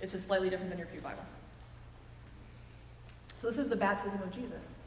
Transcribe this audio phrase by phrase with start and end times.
[0.00, 1.22] It's just slightly different than your Pew Bible.
[3.38, 4.78] So this is the baptism of Jesus.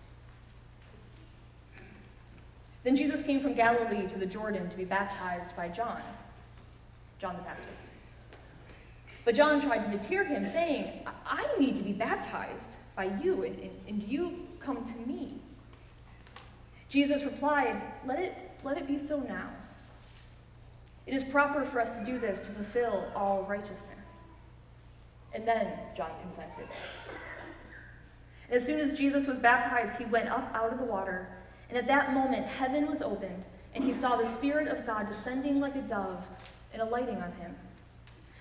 [2.83, 6.01] Then Jesus came from Galilee to the Jordan to be baptized by John,
[7.19, 7.69] John the Baptist.
[9.23, 13.69] But John tried to deter him, saying, I need to be baptized by you, and,
[13.87, 15.39] and, you come to me.
[16.89, 19.49] Jesus replied, let it, let it be so now.
[21.05, 24.00] It is proper for us to do this to fulfill all righteousness.
[25.33, 26.67] And then John consented.
[28.49, 31.29] As soon as Jesus was baptized, he went up out of the water,
[31.69, 35.61] and at that moment heaven was opened, and he saw the Spirit of God descending
[35.61, 36.25] like a dove
[36.73, 37.55] and alighting on him.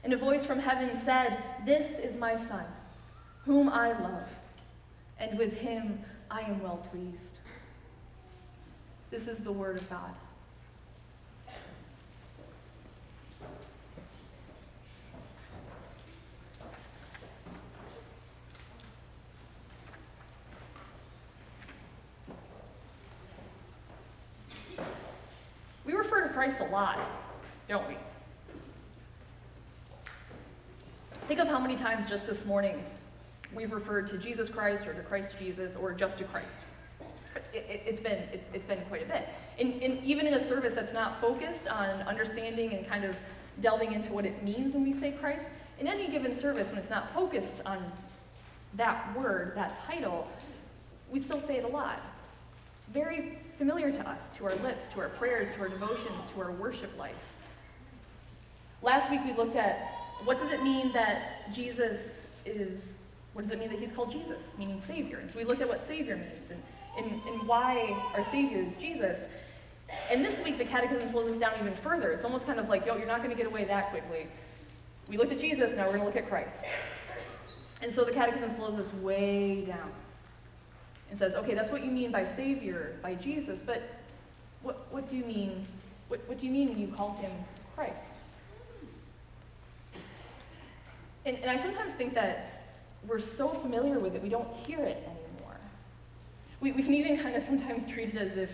[0.02, 2.64] And a voice from heaven said, This is my Son,
[3.44, 4.28] whom I love,
[5.18, 6.00] and with him
[6.30, 7.38] I am well pleased.
[9.10, 10.14] This is the word of God.
[25.84, 26.98] We refer to Christ a lot,
[27.68, 27.94] don't we?
[31.28, 32.82] Think of how many times just this morning
[33.54, 36.46] we've referred to Jesus Christ or to Christ Jesus or just to Christ.
[37.52, 39.28] It, has been, it, has been quite a bit.
[39.58, 43.14] And, and even in a service that's not focused on understanding and kind of
[43.60, 45.46] delving into what it means when we say Christ,
[45.78, 47.84] in any given service, when it's not focused on
[48.76, 50.26] that word, that title,
[51.10, 52.00] we still say it a lot.
[52.78, 56.40] It's very familiar to us, to our lips, to our prayers, to our devotions, to
[56.40, 57.12] our worship life.
[58.80, 59.86] Last week we looked at
[60.24, 62.96] what does it mean that Jesus is,
[63.34, 65.18] what does it mean that he's called Jesus, meaning Savior?
[65.18, 66.62] And so we looked at what Savior means and,
[66.96, 69.26] and, and why our Savior is Jesus.
[70.10, 72.12] And this week the Catechism slows us down even further.
[72.12, 74.26] It's almost kind of like, yo, you're not going to get away that quickly.
[75.06, 76.64] We looked at Jesus, now we're going to look at Christ.
[77.82, 79.92] And so the Catechism slows us way down
[81.10, 83.82] and says, okay, that's what you mean by Savior, by Jesus, but
[84.62, 85.66] what, what do you mean?
[86.08, 87.32] What, what do you mean when you call him
[87.74, 88.14] Christ?
[91.26, 92.64] And, and I sometimes think that
[93.06, 95.56] we're so familiar with it, we don't hear it anymore.
[96.60, 98.50] We, we can even kind of sometimes treat it as if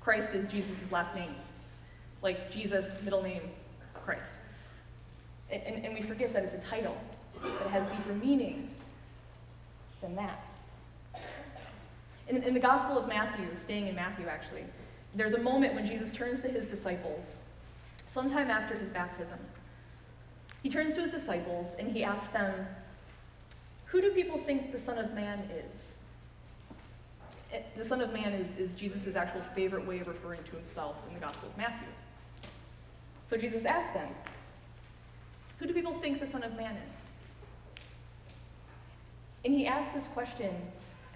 [0.00, 1.34] Christ is Jesus' last name,
[2.22, 3.42] like Jesus' middle name,
[4.04, 4.32] Christ.
[5.50, 6.96] And, and, and we forget that it's a title
[7.42, 8.70] that has deeper meaning
[10.00, 10.44] than that.
[12.28, 14.64] In, in the Gospel of Matthew, staying in Matthew actually,
[15.14, 17.34] there's a moment when Jesus turns to his disciples,
[18.06, 19.38] sometime after his baptism.
[20.62, 22.66] He turns to his disciples and he asks them,
[23.86, 25.92] Who do people think the Son of Man is?
[27.52, 30.96] Eh, the Son of Man is, is Jesus' actual favorite way of referring to himself
[31.08, 31.88] in the Gospel of Matthew.
[33.30, 34.08] So Jesus asks them,
[35.58, 37.02] Who do people think the Son of Man is?
[39.44, 40.52] And he asks this question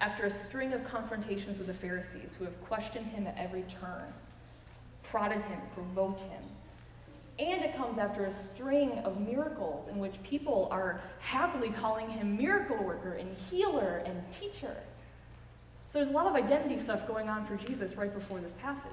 [0.00, 4.12] after a string of confrontations with the Pharisees who have questioned him at every turn,
[5.02, 6.42] prodded him, provoked him.
[7.38, 12.36] And it comes after a string of miracles in which people are happily calling him
[12.36, 14.76] miracle worker and healer and teacher.
[15.86, 18.90] So there's a lot of identity stuff going on for Jesus right before this passage.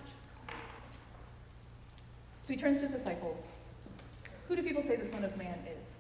[2.41, 3.51] So he turns to his disciples.
[4.47, 5.95] Who do people say the Son of Man is?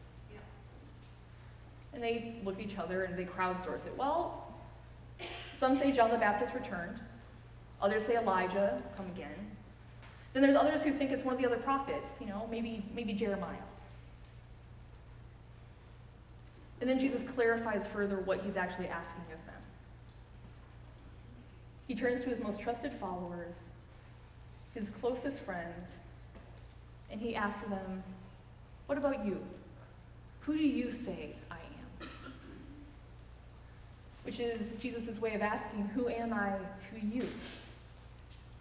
[1.93, 3.93] And they look at each other and they crowdsource it.
[3.97, 4.46] Well,
[5.57, 6.99] some say John the Baptist returned.
[7.81, 9.51] Others say Elijah, come again.
[10.33, 13.13] Then there's others who think it's one of the other prophets, you know, maybe, maybe
[13.13, 13.55] Jeremiah.
[16.79, 19.55] And then Jesus clarifies further what he's actually asking of them.
[21.87, 23.55] He turns to his most trusted followers,
[24.75, 25.93] his closest friends,
[27.09, 28.03] and he asks them,
[28.85, 29.43] What about you?
[30.41, 31.35] Who do you say
[34.27, 37.25] which is Jesus' way of asking, Who am I to you?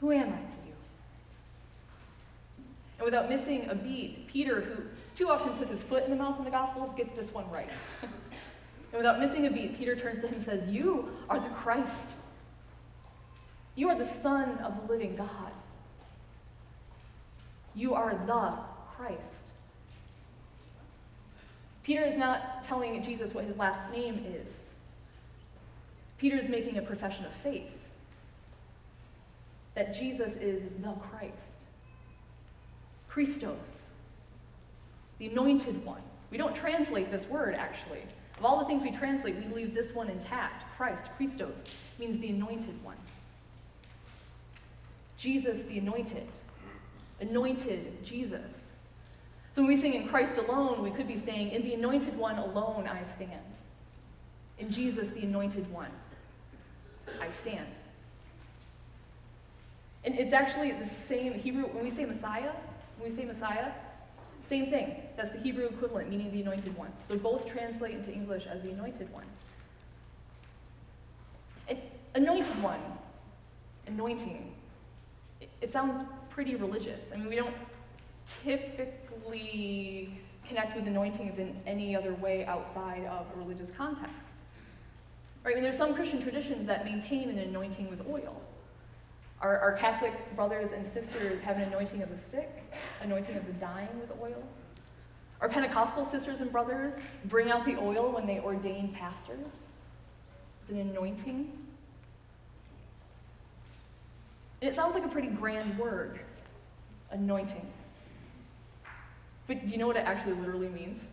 [0.01, 0.75] Who am I to you?
[2.99, 4.85] And without missing a beat, Peter, who
[5.17, 7.69] too often puts his foot in the mouth in the Gospels, gets this one right.
[8.03, 8.13] and
[8.93, 12.15] without missing a beat, Peter turns to him and says, You are the Christ.
[13.75, 15.51] You are the Son of the living God.
[17.75, 18.53] You are the
[18.95, 19.47] Christ.
[21.83, 24.66] Peter is not telling Jesus what his last name is.
[26.19, 27.71] Peter is making a profession of faith
[29.75, 31.59] that Jesus is the Christ,
[33.09, 33.89] Christos,
[35.19, 36.01] the anointed one.
[36.31, 38.03] We don't translate this word, actually.
[38.39, 40.65] Of all the things we translate, we leave this one intact.
[40.77, 41.65] Christ, Christos,
[41.99, 42.97] means the anointed one.
[45.19, 46.27] Jesus, the anointed.
[47.21, 48.73] Anointed Jesus.
[49.53, 52.37] So when we sing in Christ alone, we could be saying, In the anointed one
[52.37, 53.31] alone I stand.
[54.59, 55.91] In Jesus, the anointed one,
[57.21, 57.67] I stand.
[60.05, 62.53] And it's actually the same Hebrew, when we say Messiah,
[62.99, 63.73] when we say Messiah,
[64.45, 65.03] same thing.
[65.17, 66.93] That's the Hebrew equivalent, meaning the anointed one.
[67.09, 69.25] So both translate into English as the anointed one.
[71.69, 71.79] And
[72.15, 72.81] anointed one,
[73.89, 74.55] anointing,
[75.41, 77.07] it, it sounds pretty religious.
[77.13, 77.55] I mean, we don't
[78.45, 80.11] typically
[80.47, 84.26] connect with anointings in any other way outside of a religious context.
[85.47, 85.53] Right?
[85.53, 88.43] I mean, there's some Christian traditions that maintain an anointing with oil.
[89.41, 92.51] Our, our Catholic brothers and sisters have an anointing of the sick,
[93.01, 94.43] anointing of the dying with oil.
[95.41, 96.95] Our Pentecostal sisters and brothers
[97.27, 99.67] bring out the oil when they ordain pastors.
[100.63, 101.53] It's an anointing.
[104.61, 106.19] And it sounds like a pretty grand word,
[107.13, 107.71] anointing.
[109.47, 111.05] But do you know what it actually literally means?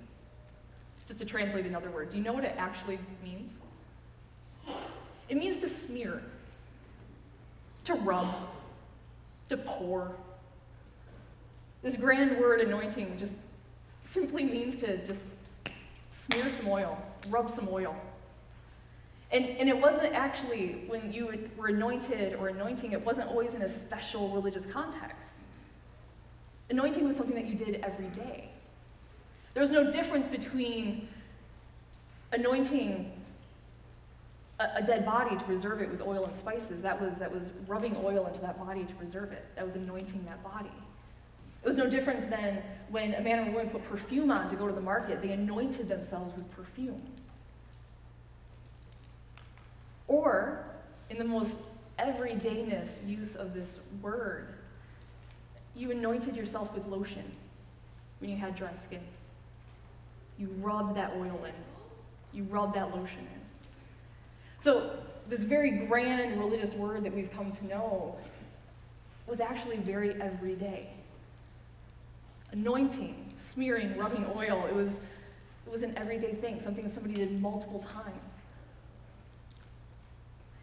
[1.06, 3.52] Just to translate another word, do you know what it actually means?
[5.34, 6.22] It means to smear,
[7.86, 8.36] to rub,
[9.50, 10.12] to pour.
[11.82, 13.34] This grand word anointing just
[14.04, 15.26] simply means to just
[16.12, 18.00] smear some oil, rub some oil.
[19.32, 23.64] And, and it wasn't actually, when you were anointed or anointing, it wasn't always in
[23.64, 25.34] a special religious context.
[26.70, 28.52] Anointing was something that you did every day.
[29.56, 31.08] There was no difference between
[32.32, 33.12] anointing
[34.64, 36.82] a, a, dead body to preserve it with oil and spices.
[36.82, 39.46] That was, that was rubbing oil into that body to preserve it.
[39.56, 40.72] That was anointing that body.
[41.64, 44.68] It was no difference than when a man or woman put perfume on to go
[44.68, 47.02] to the market, they anointed themselves with perfume.
[50.08, 50.66] Or,
[51.10, 51.58] in the most
[52.00, 54.56] everydayness use of this word,
[55.76, 57.24] you anointed yourself with lotion
[58.20, 59.02] when you had dry skin.
[60.38, 61.54] You rubbed that oil in.
[62.34, 63.43] You rubbed that lotion in.
[64.64, 64.92] So,
[65.28, 68.16] this very grand religious word that we've come to know
[69.28, 70.88] was actually very everyday.
[72.54, 74.94] Anointing, smearing, rubbing oil, it was,
[75.66, 78.44] it was an everyday thing, something that somebody did multiple times.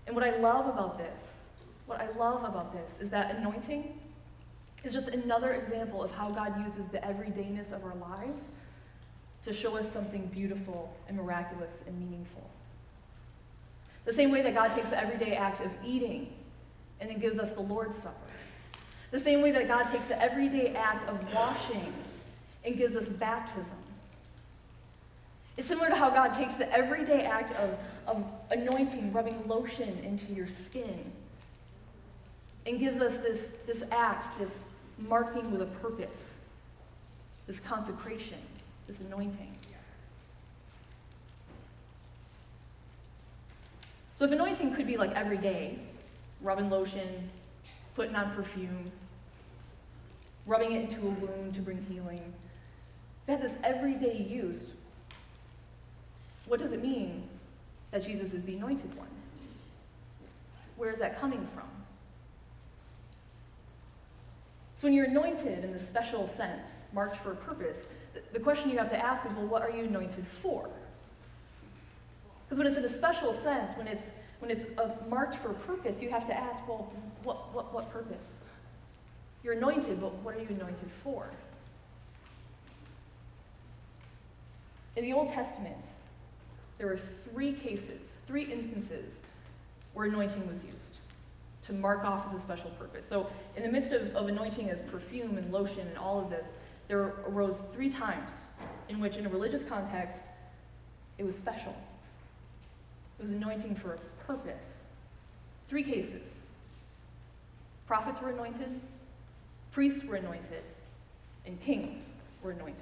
[0.06, 1.37] And what I love about this,
[1.85, 4.00] what I love about this is that anointing
[4.82, 8.46] is just another example of how God uses the everydayness of our lives
[9.44, 12.49] to show us something beautiful and miraculous and meaningful.
[14.11, 16.33] The same way that God takes the everyday act of eating
[16.99, 18.17] and then gives us the Lord's Supper.
[19.12, 21.95] The same way that God takes the everyday act of washing
[22.65, 23.77] and gives us baptism.
[25.57, 27.79] It's similar to how God takes the everyday act of,
[28.09, 31.13] of anointing, rubbing lotion into your skin,
[32.67, 34.65] and gives us this, this act, this
[34.99, 36.35] marking with a purpose,
[37.47, 38.39] this consecration,
[38.89, 39.56] this anointing.
[44.20, 45.78] So if anointing could be like every day,
[46.43, 47.31] rubbing lotion,
[47.94, 48.93] putting on perfume,
[50.44, 52.20] rubbing it into a wound to bring healing,
[53.22, 54.72] if it had this everyday use,
[56.49, 57.22] what does it mean
[57.93, 59.08] that Jesus is the anointed one?
[60.76, 61.70] Where is that coming from?
[64.76, 67.87] So when you're anointed in the special sense, marked for a purpose,
[68.34, 70.69] the question you have to ask is, well, what are you anointed for?
[72.51, 76.03] Because when it's in a special sense, when it's when it's a, marked for purpose,
[76.03, 76.93] you have to ask, well,
[77.23, 78.39] what, what, what purpose?
[79.45, 81.31] You're anointed, but what are you anointed for?
[84.97, 85.77] In the Old Testament,
[86.79, 86.99] there were
[87.31, 89.21] three cases, three instances
[89.93, 90.97] where anointing was used
[91.63, 93.07] to mark off as a special purpose.
[93.07, 96.49] So, in the midst of, of anointing as perfume and lotion and all of this,
[96.89, 98.31] there arose three times
[98.89, 100.25] in which, in a religious context,
[101.19, 101.77] it was special.
[103.20, 104.84] It was anointing for a purpose.
[105.69, 106.41] Three cases
[107.86, 108.81] prophets were anointed,
[109.72, 110.62] priests were anointed,
[111.44, 111.98] and kings
[112.43, 112.77] were anointed.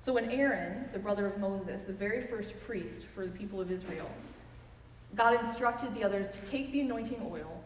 [0.00, 3.70] So when Aaron, the brother of Moses, the very first priest for the people of
[3.70, 4.10] Israel,
[5.14, 7.62] God instructed the others to take the anointing oil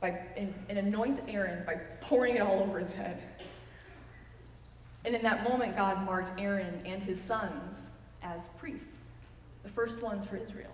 [0.00, 3.22] by, and, and anoint Aaron by pouring it all over his head.
[5.06, 7.88] And in that moment, God marked Aaron and his sons
[8.34, 8.98] as priests,
[9.62, 10.70] the first ones for Israel.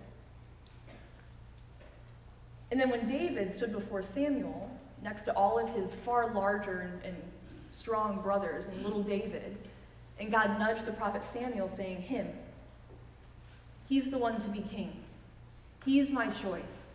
[2.71, 4.69] And then when David stood before Samuel,
[5.03, 7.17] next to all of his far larger and, and
[7.71, 9.57] strong brothers and little David,
[10.19, 12.27] and God nudged the prophet Samuel, saying, Him,
[13.87, 14.93] he's the one to be king.
[15.85, 16.91] He's my choice.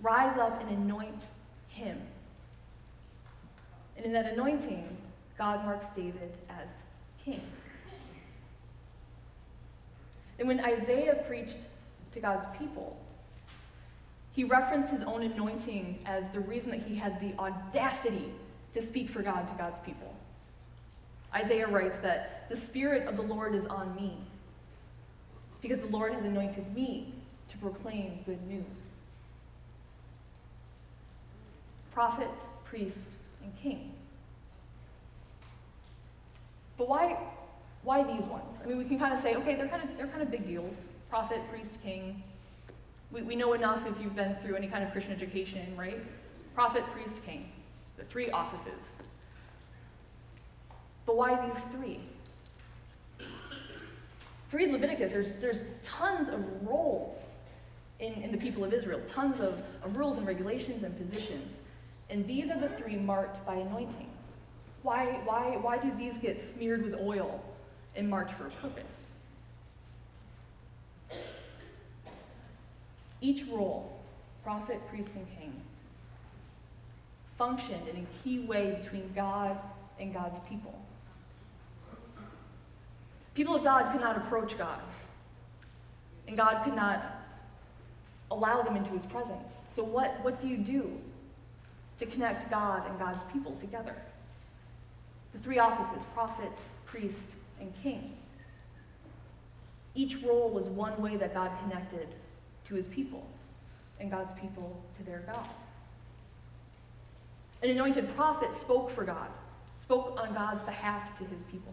[0.00, 1.22] Rise up and anoint
[1.68, 2.00] him.
[3.96, 4.96] And in that anointing,
[5.36, 6.82] God marks David as
[7.24, 7.42] king.
[10.38, 11.58] And when Isaiah preached
[12.12, 12.96] to God's people,
[14.32, 18.32] he referenced his own anointing as the reason that he had the audacity
[18.72, 20.12] to speak for God to God's people.
[21.32, 24.16] Isaiah writes that the Spirit of the Lord is on me
[25.60, 27.14] because the Lord has anointed me
[27.48, 28.92] to proclaim good news.
[31.92, 32.28] Prophet,
[32.64, 33.08] priest,
[33.42, 33.92] and king.
[36.76, 37.16] But why,
[37.84, 38.58] why these ones?
[38.62, 40.46] I mean, we can kind of say, okay, they're kind of, they're kind of big
[40.46, 40.88] deals.
[41.10, 42.22] Prophet, priest, king.
[43.12, 46.02] We, we know enough if you've been through any kind of Christian education, right?
[46.54, 47.52] Prophet, priest, king.
[47.98, 48.90] The three offices.
[51.06, 52.00] But why these three?
[54.50, 57.20] Read Leviticus, there's, there's tons of roles
[57.98, 61.56] in, in the people of Israel, tons of, of rules and regulations and positions.
[62.08, 64.08] And these are the three marked by anointing.
[64.82, 67.42] Why, why, why do these get smeared with oil
[67.96, 69.10] and marked for a purpose?
[73.20, 73.98] Each role,
[74.42, 75.52] prophet, priest, and king,
[77.38, 79.58] functioned in a key way between God
[79.98, 80.78] and God's people.
[83.34, 84.80] People of God could not approach God,
[86.28, 87.24] and God could not
[88.30, 89.54] allow them into his presence.
[89.68, 90.90] So, what, what do you do
[91.98, 93.96] to connect God and God's people together?
[95.32, 96.52] The three offices prophet,
[96.86, 98.16] priest, and king.
[99.94, 102.08] Each role was one way that God connected
[102.66, 103.26] to his people,
[104.00, 105.48] and God's people to their God.
[107.62, 109.28] An anointed prophet spoke for God,
[109.80, 111.72] spoke on God's behalf to his people.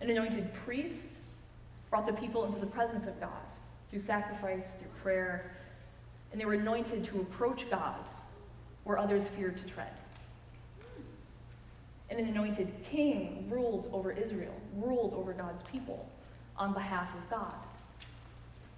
[0.00, 1.08] An anointed priest
[1.90, 3.42] brought the people into the presence of God
[3.90, 5.50] through sacrifice, through prayer,
[6.32, 7.98] and they were anointed to approach God
[8.84, 9.92] where others feared to tread.
[12.12, 16.06] And an anointed king ruled over Israel, ruled over God's people
[16.58, 17.54] on behalf of God.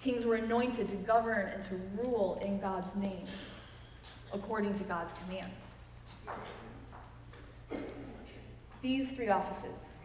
[0.00, 3.26] Kings were anointed to govern and to rule in God's name,
[4.32, 5.74] according to God's commands.
[8.82, 9.96] These three offices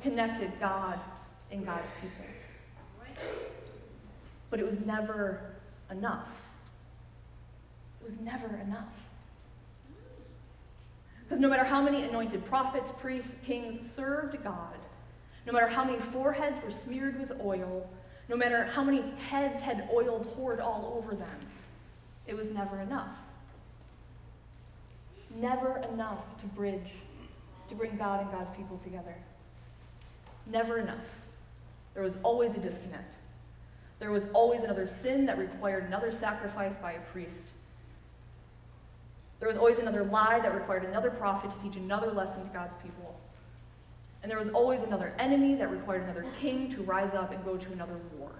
[0.00, 0.98] connected God
[1.52, 2.24] and God's people.
[4.48, 5.56] But it was never
[5.90, 6.28] enough.
[8.00, 9.03] It was never enough.
[11.34, 14.78] Because no matter how many anointed prophets, priests, kings served God,
[15.48, 17.90] no matter how many foreheads were smeared with oil,
[18.28, 21.40] no matter how many heads had oil poured all over them,
[22.28, 23.16] it was never enough.
[25.34, 26.92] Never enough to bridge,
[27.68, 29.16] to bring God and God's people together.
[30.46, 31.02] Never enough.
[31.94, 33.12] There was always a disconnect.
[33.98, 37.42] There was always another sin that required another sacrifice by a priest.
[39.40, 42.76] There was always another lie that required another prophet to teach another lesson to God's
[42.76, 43.18] people.
[44.22, 47.56] And there was always another enemy that required another king to rise up and go
[47.56, 48.30] to another war.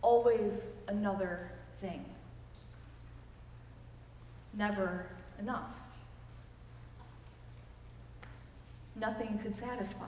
[0.00, 2.04] Always another thing.
[4.54, 5.06] Never
[5.40, 5.70] enough.
[8.94, 10.06] Nothing could satisfy.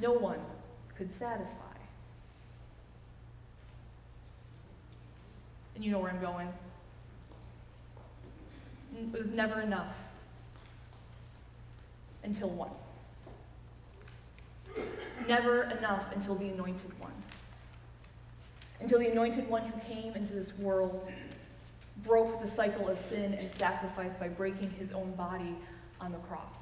[0.00, 0.40] No one
[0.96, 1.67] could satisfy.
[5.78, 6.48] And you know where I'm going.
[8.98, 9.94] It was never enough
[12.24, 12.72] until one.
[15.28, 17.12] Never enough until the anointed one.
[18.80, 21.12] Until the anointed one who came into this world
[21.98, 25.54] broke the cycle of sin and sacrifice by breaking his own body
[26.00, 26.58] on the cross.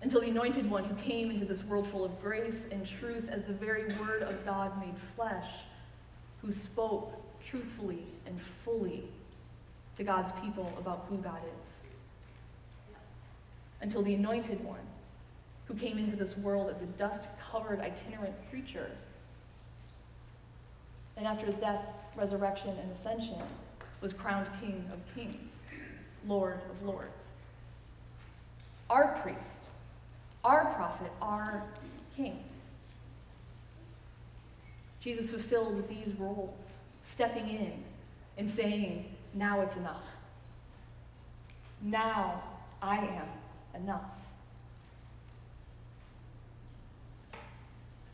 [0.00, 3.44] Until the anointed one who came into this world full of grace and truth as
[3.44, 5.44] the very word of God made flesh,
[6.42, 7.12] who spoke
[7.44, 9.04] truthfully and fully
[9.96, 11.74] to God's people about who God is.
[13.80, 14.80] Until the anointed one,
[15.66, 18.90] who came into this world as a dust covered itinerant preacher,
[21.16, 21.84] and after his death,
[22.16, 23.36] resurrection, and ascension,
[24.00, 25.60] was crowned King of Kings,
[26.26, 27.28] Lord of Lords.
[28.88, 29.64] Our priest,
[30.42, 31.62] our prophet, our
[32.16, 32.42] king.
[35.00, 37.84] Jesus fulfilled these roles, stepping in
[38.36, 40.04] and saying, now it's enough.
[41.82, 42.42] Now
[42.82, 44.18] I am enough.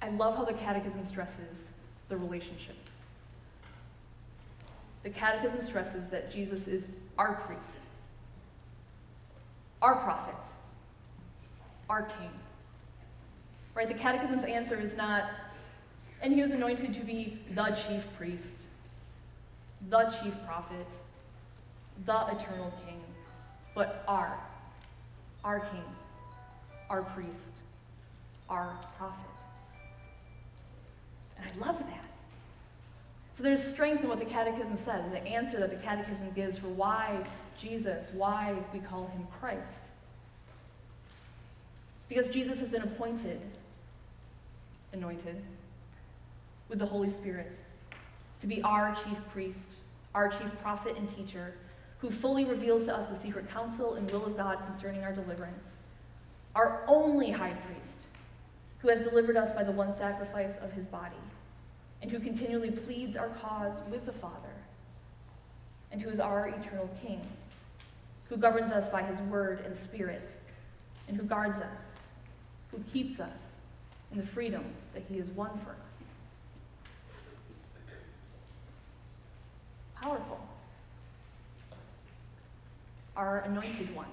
[0.01, 1.73] I love how the Catechism stresses
[2.09, 2.77] the relationship.
[5.03, 6.87] The Catechism stresses that Jesus is
[7.19, 7.81] our priest,
[9.83, 10.35] our prophet,
[11.89, 12.31] our king.
[13.75, 13.89] Right?
[13.89, 15.31] The Catechism's answer is not,
[16.23, 18.57] and he was anointed to be the chief priest,
[19.89, 20.87] the chief prophet,
[22.05, 23.01] the eternal King,
[23.75, 24.39] but our,
[25.45, 25.85] our King,
[26.91, 27.53] our priest,
[28.49, 29.31] our prophet.
[31.37, 32.11] And I love that.
[33.35, 36.57] So there's strength in what the Catechism says, and the answer that the Catechism gives
[36.57, 37.23] for why
[37.59, 39.83] Jesus, why we call him Christ.
[42.09, 43.41] Because Jesus has been appointed,
[44.93, 45.43] anointed,
[46.69, 47.53] with the Holy Spirit
[48.41, 49.69] to be our chief priest,
[50.15, 51.55] our chief prophet and teacher,
[51.99, 55.77] who fully reveals to us the secret counsel and will of God concerning our deliverance,
[56.55, 58.01] our only high priest,
[58.79, 61.17] who has delivered us by the one sacrifice of his body,
[62.03, 64.35] and who continually pleads our cause with the Father,
[65.91, 67.21] and who is our eternal King,
[68.29, 70.31] who governs us by his word and spirit,
[71.09, 71.95] and who guards us,
[72.71, 73.55] who keeps us
[74.13, 75.86] in the freedom that he has won for us.
[80.01, 80.41] Powerful.
[83.17, 84.07] Our anointed one,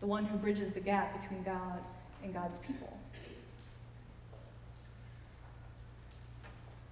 [0.00, 1.78] the one who bridges the gap between God
[2.22, 2.92] and God's people.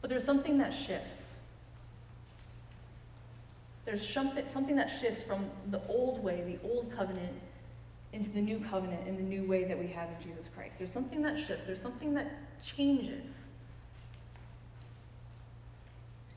[0.00, 1.30] But there's something that shifts.
[3.84, 7.32] There's something that shifts from the old way, the old covenant,
[8.12, 10.74] into the new covenant in the new way that we have in Jesus Christ.
[10.78, 12.30] There's something that shifts, there's something that
[12.64, 13.46] changes.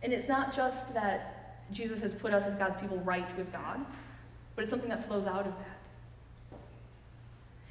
[0.05, 3.83] And it's not just that Jesus has put us as God's people right with God,
[4.55, 6.59] but it's something that flows out of that.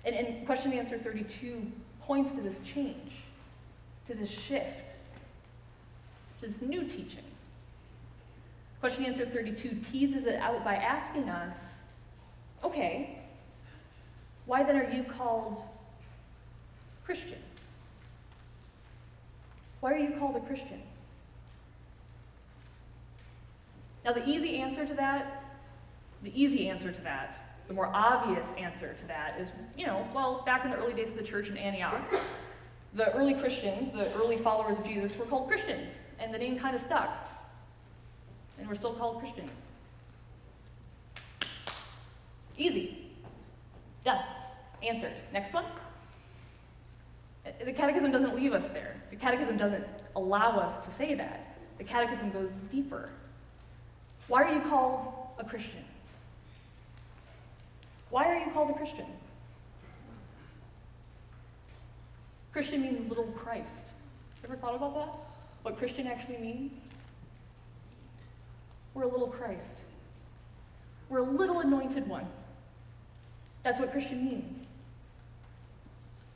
[0.05, 1.65] And, and question and answer 32
[2.03, 3.13] points to this change,
[4.09, 4.97] to this shift,
[6.41, 7.23] to this new teaching.
[8.81, 11.61] Question and answer 32 teases it out by asking us,
[12.65, 13.21] okay,
[14.47, 15.63] why then are you called
[17.05, 17.39] Christian?
[19.79, 20.83] Why are you called a Christian?
[24.05, 25.43] Now, the easy answer to that,
[26.23, 30.43] the easy answer to that, the more obvious answer to that is, you know, well,
[30.45, 32.03] back in the early days of the church in Antioch,
[32.93, 36.75] the early Christians, the early followers of Jesus, were called Christians, and the name kind
[36.75, 37.29] of stuck.
[38.59, 39.67] And we're still called Christians.
[42.57, 43.11] Easy.
[44.05, 44.23] Done.
[44.83, 45.15] Answered.
[45.33, 45.65] Next one.
[47.65, 48.97] The Catechism doesn't leave us there.
[49.11, 51.57] The Catechism doesn't allow us to say that.
[51.79, 53.11] The Catechism goes deeper.
[54.29, 55.85] Why are you called a Christian?
[58.11, 59.07] Why are you called a Christian?
[62.53, 63.89] Christian means little Christ.
[64.45, 65.09] Ever thought about that?
[65.63, 66.73] What Christian actually means?
[68.95, 69.79] We're a little Christ.
[71.09, 72.27] We're a little anointed one.
[73.63, 74.67] That's what Christian means.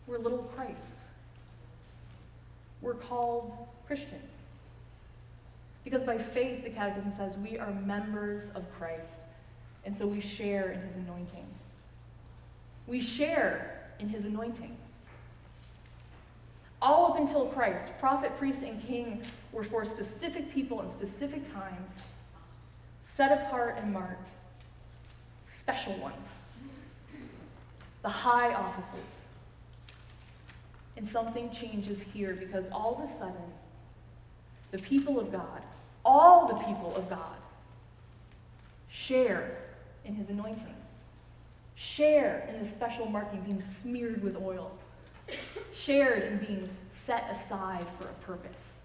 [0.07, 0.99] We're little Christ.
[2.81, 4.38] We're called Christians.
[5.85, 9.21] Because by faith, the Catechism says, we are members of Christ,
[9.85, 11.47] and so we share in his anointing.
[12.87, 14.77] We share in his anointing.
[16.81, 21.93] All up until Christ, prophet, priest, and king were for specific people in specific times,
[23.03, 24.29] set apart and marked,
[25.47, 26.29] special ones,
[28.03, 29.27] the high offices.
[30.97, 33.53] And something changes here because all of a sudden,
[34.71, 35.63] the people of God
[36.09, 37.37] all the people of God
[38.89, 39.59] share
[40.07, 40.75] in his anointing,
[41.75, 44.73] share in the special marking, being smeared with oil,
[45.73, 46.69] shared in being
[47.05, 48.81] set aside for a purpose.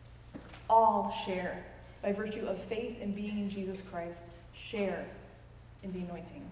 [0.69, 1.63] All share
[2.01, 5.05] by virtue of faith and being in Jesus Christ, share
[5.81, 6.43] in the anointing.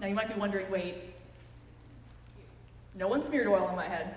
[0.00, 0.96] Now you might be wondering wait,
[2.98, 4.12] no one smeared oil on my head.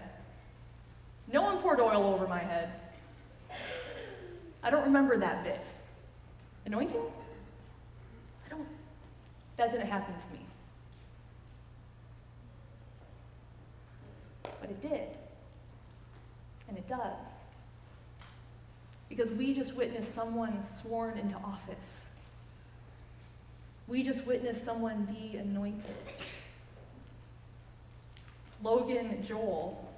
[1.32, 2.74] No one poured oil over my head.
[4.64, 5.64] I don't remember that bit.
[6.66, 7.02] Anointing?
[8.46, 8.68] I don't,
[9.58, 10.46] that didn't happen to me.
[14.60, 15.08] But it did.
[16.68, 17.44] And it does.
[19.10, 22.06] Because we just witnessed someone sworn into office.
[23.88, 25.96] We just witnessed someone be anointed.
[28.64, 29.92] Logan Joel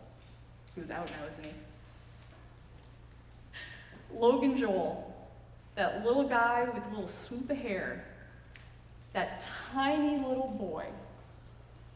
[0.76, 1.52] who's out now, isn't he?
[4.17, 5.13] Logan Joel,
[5.76, 8.06] that little guy with a little swoop of hair,
[9.13, 10.86] that tiny little boy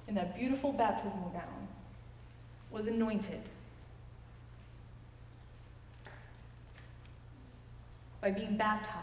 [0.08, 1.67] in that beautiful baptismal gown,
[2.71, 3.41] was anointed
[8.21, 8.95] by being baptized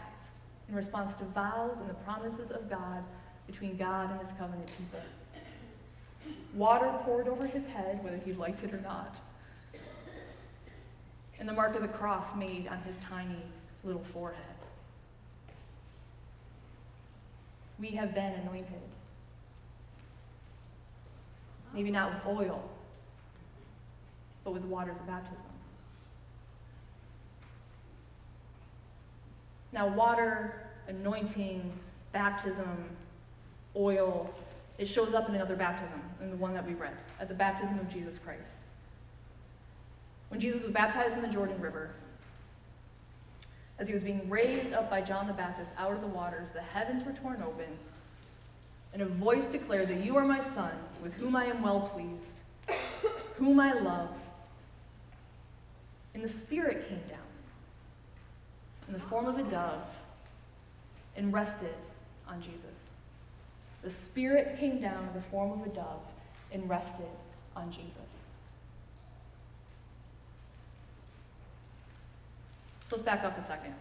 [0.69, 3.03] in response to vows and the promises of God
[3.47, 4.99] between God and his covenant people.
[6.53, 9.15] Water poured over his head, whether he liked it or not
[11.39, 13.41] and the mark of the cross made on his tiny
[13.83, 14.41] little forehead.
[17.79, 18.81] We have been anointed.
[21.73, 22.63] Maybe not with oil,
[24.43, 25.37] but with the waters of baptism.
[29.73, 31.71] Now, water, anointing,
[32.13, 32.85] baptism,
[33.75, 34.33] oil,
[34.77, 37.79] it shows up in another baptism, in the one that we read, at the baptism
[37.79, 38.57] of Jesus Christ.
[40.29, 41.91] When Jesus was baptized in the Jordan River,
[43.77, 46.61] as he was being raised up by John the Baptist out of the waters, the
[46.61, 47.65] heavens were torn open,
[48.93, 50.71] and a voice declared that you are my son,
[51.03, 52.39] with whom I am well pleased,
[53.35, 54.09] whom I love.
[56.13, 57.19] And the Spirit came down
[58.87, 59.83] in the form of a dove
[61.17, 61.75] and rested
[62.27, 62.84] on Jesus.
[63.85, 66.01] The Spirit came down in the form of a dove
[66.51, 67.05] and rested
[67.55, 68.23] on Jesus.
[72.87, 73.75] So let's back up a second.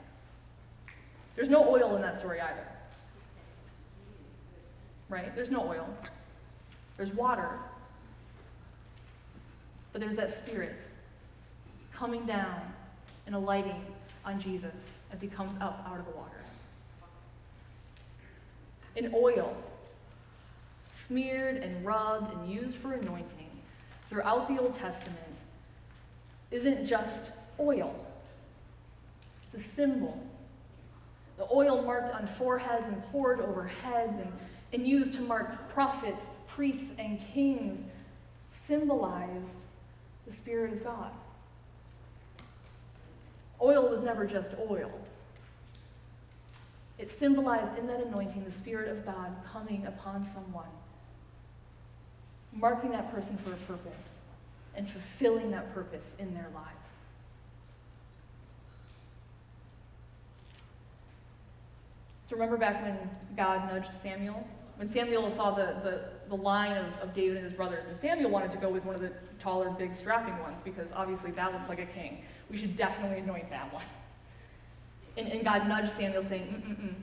[1.34, 2.66] There's no oil in that story either.
[5.08, 5.34] Right?
[5.34, 5.88] There's no oil.
[6.98, 7.58] There's water.
[9.92, 10.82] But there's that spirit
[11.94, 12.60] coming down
[13.24, 13.82] and alighting
[14.26, 16.30] on Jesus as he comes up out of the waters.
[18.98, 19.56] An oil
[21.06, 23.50] smeared and rubbed and used for anointing
[24.08, 25.18] throughout the Old Testament
[26.50, 27.94] isn't just oil.
[29.44, 30.24] It's a symbol.
[31.36, 34.32] The oil marked on foreheads and poured over heads and,
[34.72, 37.84] and used to mark prophets, priests, and kings
[38.50, 39.58] symbolized
[40.26, 41.10] the Spirit of God.
[43.60, 44.92] Oil was never just oil.
[46.98, 50.68] It symbolized in that anointing the Spirit of God coming upon someone,
[52.54, 54.18] marking that person for a purpose,
[54.76, 56.98] and fulfilling that purpose in their lives.
[62.28, 62.98] So remember back when
[63.36, 64.46] God nudged Samuel?
[64.76, 68.30] When Samuel saw the, the, the line of, of David and his brothers, and Samuel
[68.30, 71.68] wanted to go with one of the taller, big, strapping ones because obviously that looks
[71.68, 72.22] like a king.
[72.50, 73.84] We should definitely anoint that one.
[75.16, 76.94] And, and God nudged Samuel, saying, Mm-mm-mm,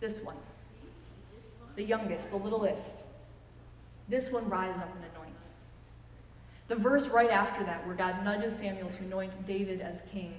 [0.00, 0.36] This one,
[1.76, 3.04] the youngest, the littlest,
[4.08, 5.34] this one rise up and anoint.
[6.68, 10.34] The verse right after that, where God nudges Samuel to anoint David as king,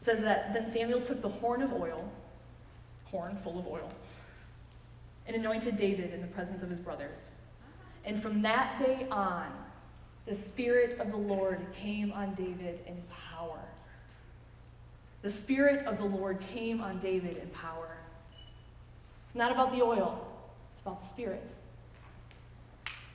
[0.00, 2.10] says that then Samuel took the horn of oil
[3.12, 3.92] horn full of oil,
[5.26, 7.30] and anointed David in the presence of his brothers.
[8.04, 9.46] And from that day on,
[10.26, 13.60] the Spirit of the Lord came on David in power.
[15.20, 17.96] The Spirit of the Lord came on David in power.
[19.26, 20.26] It's not about the oil,
[20.72, 21.46] it's about the Spirit.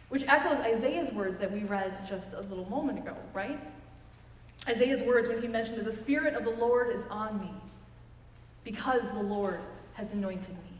[0.09, 3.59] Which echoes Isaiah's words that we read just a little moment ago, right?
[4.67, 7.51] Isaiah's words when he mentioned that the Spirit of the Lord is on me
[8.63, 9.59] because the Lord
[9.93, 10.79] has anointed me.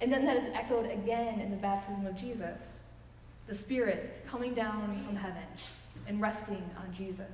[0.00, 2.76] And then that is echoed again in the baptism of Jesus
[3.50, 5.42] the Spirit coming down from heaven
[6.06, 7.26] and resting on Jesus.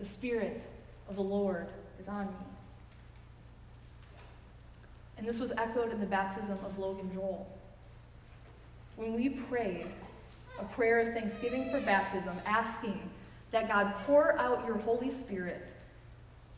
[0.00, 0.60] The Spirit
[1.08, 1.68] of the Lord
[2.00, 2.32] is on me.
[5.16, 7.46] And this was echoed in the baptism of Logan Joel.
[8.96, 9.86] When we prayed
[10.58, 12.98] a prayer of thanksgiving for baptism, asking
[13.50, 15.66] that God pour out your Holy Spirit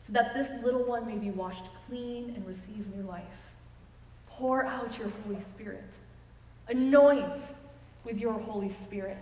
[0.01, 3.23] so that this little one may be washed clean and receive new life.
[4.27, 5.83] Pour out your Holy Spirit.
[6.67, 7.41] Anoint
[8.03, 9.17] with your Holy Spirit.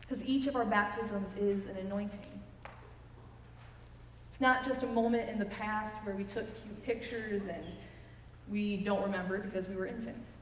[0.00, 2.40] Because each of our baptisms is an anointing.
[4.30, 7.64] It's not just a moment in the past where we took cute pictures and
[8.50, 10.32] we don't remember because we were infants.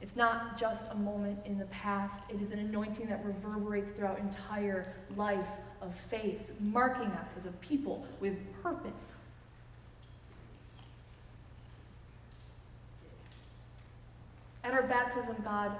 [0.00, 4.18] It's not just a moment in the past, it is an anointing that reverberates throughout
[4.18, 5.48] entire life
[5.82, 8.92] of faith, marking us as a people with purpose.
[14.64, 15.72] At our baptism, God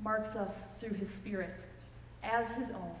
[0.00, 1.54] marks us through his Spirit
[2.22, 2.94] as his own,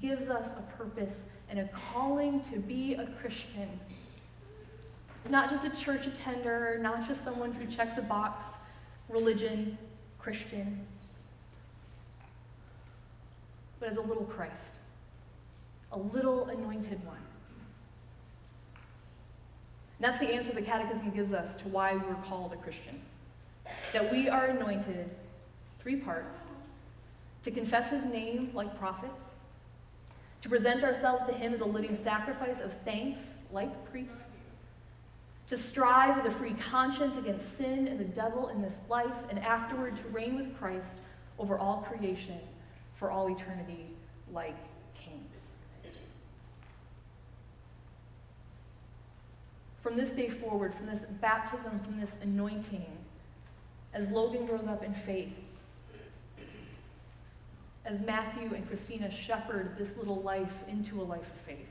[0.00, 3.68] gives us a purpose and a calling to be a Christian.
[5.28, 8.57] Not just a church attender, not just someone who checks a box,
[9.08, 9.78] religion,
[10.18, 10.86] Christian,
[13.80, 14.74] but as a little Christ
[15.92, 17.16] a little anointed one.
[19.98, 23.00] And that's the answer the Catechism gives us to why we're called a Christian.
[23.92, 25.10] That we are anointed,
[25.80, 26.36] three parts,
[27.44, 29.30] to confess his name like prophets,
[30.42, 34.27] to present ourselves to him as a living sacrifice of thanks like priests,
[35.48, 39.38] to strive with a free conscience against sin and the devil in this life, and
[39.38, 40.98] afterward to reign with Christ
[41.38, 42.38] over all creation
[42.94, 43.86] for all eternity
[44.32, 44.56] like
[44.94, 45.48] kings.
[49.82, 52.86] From this day forward, from this baptism, from this anointing,
[53.94, 55.32] as Logan grows up in faith,
[57.86, 61.68] as Matthew and Christina shepherd this little life into a life of faith,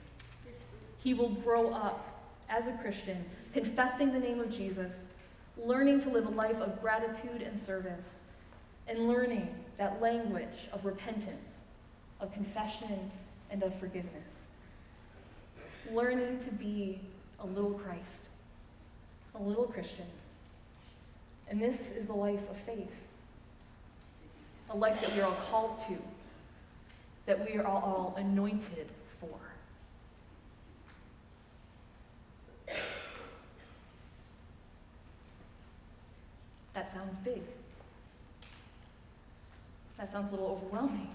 [0.98, 2.17] he will grow up
[2.50, 5.10] as a Christian, confessing the name of Jesus,
[5.58, 8.18] learning to live a life of gratitude and service,
[8.88, 11.58] and learning that language of repentance,
[12.20, 13.12] of confession,
[13.52, 14.46] and of forgiveness.
[15.92, 17.00] Learning to be
[17.40, 18.24] a little Christ,
[19.36, 20.06] a little Christian.
[21.50, 22.94] And this is the life of faith,
[24.70, 25.98] a life that we are all called to,
[27.26, 28.88] that we are all anointed
[29.20, 29.30] for.
[36.88, 37.42] That sounds big.
[39.98, 41.10] That sounds a little overwhelming.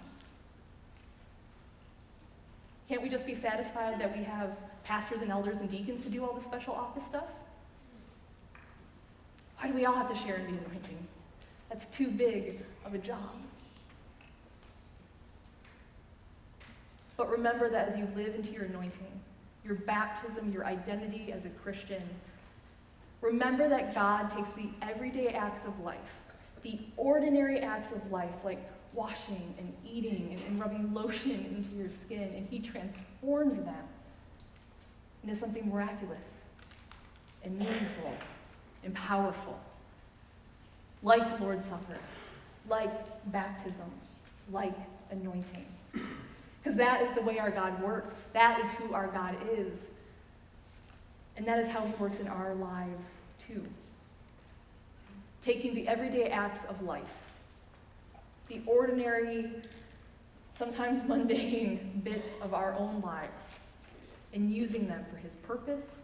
[2.89, 4.51] Can't we just be satisfied that we have
[4.85, 7.25] pastors and elders and deacons to do all the special office stuff?
[9.59, 11.07] Why do we all have to share in the anointing?
[11.71, 13.31] That's too big of a job.
[17.17, 19.21] But remember that as you live into your anointing,
[19.65, 22.03] your baptism, your identity as a Christian,
[23.23, 25.97] remember that God takes the everyday acts of life,
[26.63, 31.91] the ordinary acts of life, like washing and eating and, and rubbing lotion into your
[31.91, 33.85] skin, and He transforms them
[35.23, 36.19] into something miraculous
[37.45, 38.13] and meaningful
[38.85, 39.59] and powerful,
[41.03, 41.99] like Lord's Supper,
[42.69, 42.91] like
[43.33, 43.91] baptism,
[44.51, 44.75] like
[45.11, 45.67] anointing.
[46.63, 48.27] Because that is the way our God works.
[48.33, 49.87] That is who our God is.
[51.37, 53.15] And that is how He works in our lives,
[53.47, 53.63] too.
[55.41, 57.03] Taking the everyday acts of life,
[58.49, 59.51] the ordinary,
[60.57, 63.49] sometimes mundane bits of our own lives,
[64.35, 66.03] and using them for His purpose,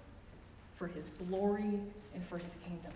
[0.76, 1.80] for His glory,
[2.14, 2.92] and for His kingdom.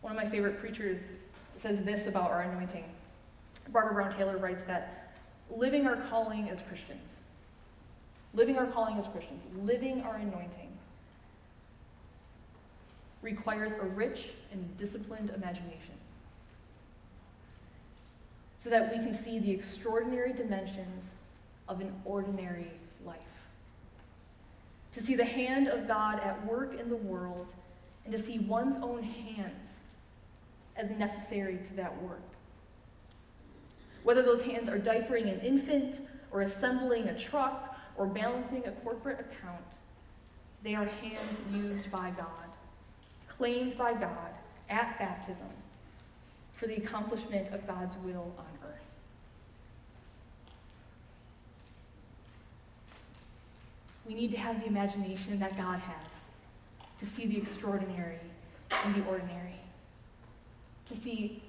[0.00, 1.12] One of my favorite preachers
[1.56, 2.84] says this about our anointing.
[3.68, 4.99] Barbara Brown Taylor writes that
[5.56, 7.16] living our calling as Christians,
[8.34, 10.68] living our calling as Christians, living our anointing,
[13.22, 15.94] requires a rich and disciplined imagination
[18.58, 21.10] so that we can see the extraordinary dimensions
[21.68, 22.70] of an ordinary
[23.04, 23.16] life.
[24.94, 27.46] To see the hand of God at work in the world
[28.04, 29.80] and to see one's own hands
[30.76, 32.29] as necessary to that work.
[34.02, 35.96] Whether those hands are diapering an infant
[36.30, 39.64] or assembling a truck or balancing a corporate account,
[40.62, 42.48] they are hands used by God,
[43.28, 44.34] claimed by God
[44.68, 45.48] at baptism
[46.52, 48.76] for the accomplishment of God's will on earth.
[54.06, 56.06] We need to have the imagination that God has
[56.98, 58.18] to see the extraordinary
[58.84, 59.54] in the ordinary
[60.90, 61.42] to see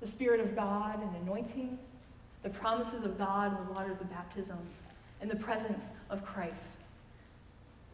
[0.00, 1.78] the Spirit of God and anointing,
[2.44, 4.58] the promises of God in the waters of baptism,
[5.20, 6.76] and the presence of Christ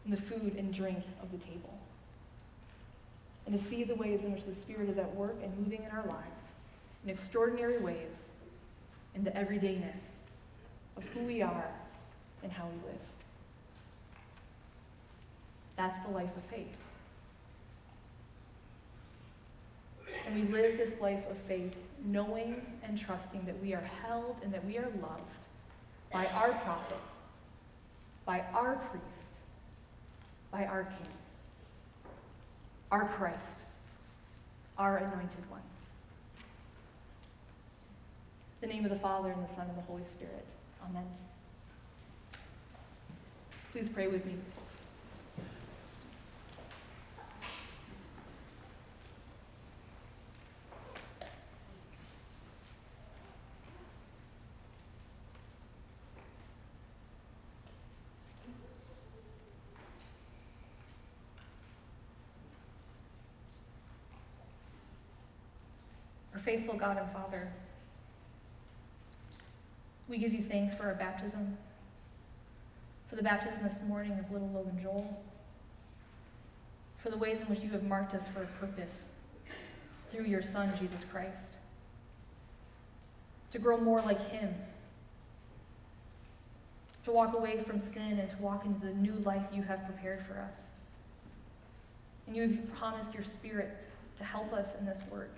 [0.05, 1.79] in the food and drink of the table.
[3.45, 5.91] And to see the ways in which the Spirit is at work and moving in
[5.91, 6.49] our lives
[7.03, 8.27] in extraordinary ways
[9.15, 10.13] in the everydayness
[10.97, 11.71] of who we are
[12.43, 12.99] and how we live.
[15.77, 16.77] That's the life of faith.
[20.27, 24.53] And we live this life of faith knowing and trusting that we are held and
[24.53, 25.31] that we are loved
[26.11, 26.97] by our prophet,
[28.25, 29.31] by our priest,
[30.51, 31.13] by our king,
[32.91, 33.59] our Christ,
[34.77, 35.61] our anointed one.
[38.61, 40.45] In the name of the Father, and the Son, and the Holy Spirit.
[40.87, 41.05] Amen.
[43.71, 44.35] Please pray with me.
[66.43, 67.51] Faithful God and Father,
[70.07, 71.57] we give you thanks for our baptism,
[73.07, 75.23] for the baptism this morning of little Logan Joel,
[76.97, 79.09] for the ways in which you have marked us for a purpose
[80.11, 81.53] through your Son, Jesus Christ,
[83.51, 84.53] to grow more like him,
[87.05, 90.25] to walk away from sin and to walk into the new life you have prepared
[90.25, 90.61] for us.
[92.27, 93.77] And you have promised your Spirit
[94.17, 95.37] to help us in this work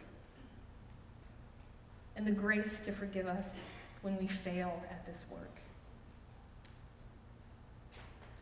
[2.15, 3.60] and the grace to forgive us
[4.02, 5.49] when we fail at this work.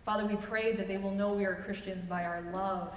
[0.06, 2.94] Father, we pray that they will know we are Christians by our love.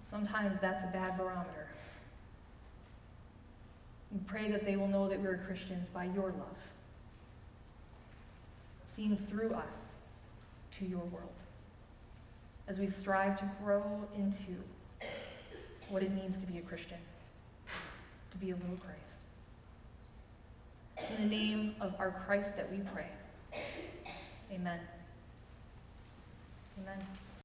[0.00, 1.66] Sometimes that's a bad barometer.
[4.12, 6.56] We pray that they will know that we are Christians by your love,
[8.88, 9.92] seen through us
[10.78, 11.28] to your world,
[12.66, 13.84] as we strive to grow
[14.16, 14.56] into
[15.88, 16.98] what it means to be a Christian,
[18.30, 19.18] to be a little Christ.
[21.18, 23.08] In the name of our Christ that we pray.
[24.52, 24.80] Amen.
[26.82, 26.98] Amen.